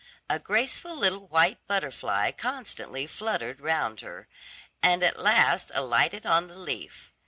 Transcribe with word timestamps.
A 0.31 0.39
graceful 0.39 0.95
little 0.97 1.27
white 1.27 1.59
butterfly 1.67 2.31
constantly 2.31 3.05
fluttered 3.05 3.59
round 3.61 3.99
her, 3.99 4.27
and 4.81 5.03
at 5.03 5.19
last 5.19 5.71
alighted 5.75 6.25
on 6.25 6.47
the 6.47 6.57
leaf. 6.57 7.11